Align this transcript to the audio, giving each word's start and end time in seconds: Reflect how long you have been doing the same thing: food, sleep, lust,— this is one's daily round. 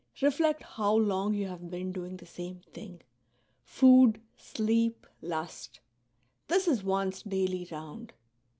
Reflect 0.19 0.63
how 0.63 0.95
long 0.95 1.35
you 1.35 1.45
have 1.45 1.69
been 1.69 1.91
doing 1.91 2.17
the 2.17 2.25
same 2.25 2.61
thing: 2.73 3.01
food, 3.63 4.19
sleep, 4.35 5.05
lust,— 5.21 5.79
this 6.47 6.67
is 6.67 6.83
one's 6.83 7.21
daily 7.21 7.67
round. 7.71 8.11